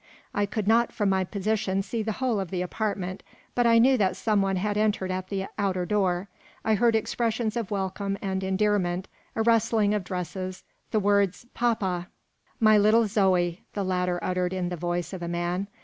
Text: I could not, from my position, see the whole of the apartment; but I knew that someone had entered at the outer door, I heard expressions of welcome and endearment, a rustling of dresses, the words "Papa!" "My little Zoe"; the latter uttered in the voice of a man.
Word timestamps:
I 0.33 0.47
could 0.47 0.67
not, 0.67 0.91
from 0.91 1.09
my 1.09 1.23
position, 1.23 1.83
see 1.83 2.01
the 2.01 2.13
whole 2.13 2.39
of 2.39 2.49
the 2.49 2.63
apartment; 2.63 3.21
but 3.53 3.67
I 3.67 3.77
knew 3.77 3.97
that 3.99 4.15
someone 4.15 4.55
had 4.55 4.75
entered 4.75 5.11
at 5.11 5.27
the 5.29 5.45
outer 5.59 5.85
door, 5.85 6.27
I 6.65 6.73
heard 6.73 6.95
expressions 6.95 7.55
of 7.55 7.69
welcome 7.69 8.17
and 8.19 8.43
endearment, 8.43 9.07
a 9.35 9.43
rustling 9.43 9.93
of 9.93 10.03
dresses, 10.03 10.63
the 10.89 10.99
words 10.99 11.45
"Papa!" 11.53 12.07
"My 12.59 12.79
little 12.79 13.05
Zoe"; 13.05 13.61
the 13.73 13.83
latter 13.83 14.17
uttered 14.23 14.53
in 14.53 14.69
the 14.69 14.75
voice 14.75 15.13
of 15.13 15.21
a 15.21 15.27
man. 15.27 15.67